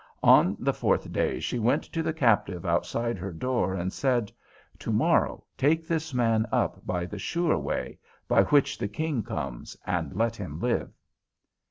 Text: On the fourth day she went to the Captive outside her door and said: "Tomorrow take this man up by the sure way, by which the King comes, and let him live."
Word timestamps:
On 0.23 0.57
the 0.59 0.73
fourth 0.73 1.13
day 1.13 1.39
she 1.39 1.59
went 1.59 1.83
to 1.83 2.01
the 2.01 2.11
Captive 2.11 2.65
outside 2.65 3.19
her 3.19 3.31
door 3.31 3.75
and 3.75 3.93
said: 3.93 4.31
"Tomorrow 4.79 5.43
take 5.55 5.87
this 5.87 6.11
man 6.11 6.47
up 6.51 6.83
by 6.87 7.05
the 7.05 7.19
sure 7.19 7.55
way, 7.59 7.99
by 8.27 8.41
which 8.45 8.79
the 8.79 8.87
King 8.87 9.21
comes, 9.21 9.77
and 9.85 10.15
let 10.15 10.35
him 10.37 10.59
live." 10.59 10.91